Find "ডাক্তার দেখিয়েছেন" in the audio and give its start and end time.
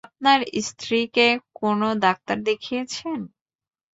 2.03-3.19